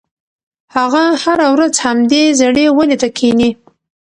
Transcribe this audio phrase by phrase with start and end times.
[0.75, 3.49] هغه هره ورځ همدې زړې ونې ته کښېني.